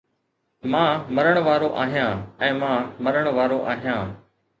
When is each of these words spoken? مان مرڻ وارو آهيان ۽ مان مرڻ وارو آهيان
مان 0.75 0.89
مرڻ 1.17 1.35
وارو 1.49 1.69
آهيان 1.83 2.23
۽ 2.47 2.49
مان 2.63 2.89
مرڻ 3.09 3.31
وارو 3.37 3.61
آهيان 3.75 4.17